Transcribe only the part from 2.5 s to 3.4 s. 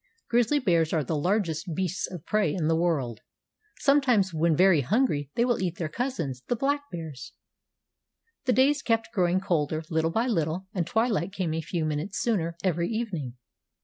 in the world.